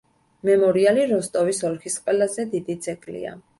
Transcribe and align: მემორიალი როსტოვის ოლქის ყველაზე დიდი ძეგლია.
მემორიალი 0.47 1.03
როსტოვის 1.11 1.61
ოლქის 1.71 2.01
ყველაზე 2.07 2.49
დიდი 2.57 2.81
ძეგლია. 2.89 3.39